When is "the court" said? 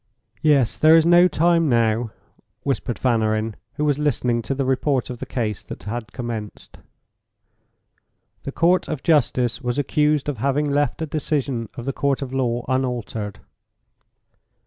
8.41-8.87, 11.85-12.23